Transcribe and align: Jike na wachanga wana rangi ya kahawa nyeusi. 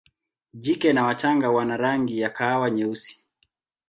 Jike 0.53 0.93
na 0.93 1.03
wachanga 1.05 1.49
wana 1.49 1.77
rangi 1.77 2.19
ya 2.19 2.29
kahawa 2.29 2.71
nyeusi. 2.71 3.25